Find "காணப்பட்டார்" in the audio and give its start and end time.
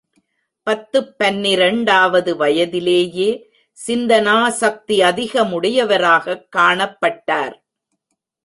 6.55-7.63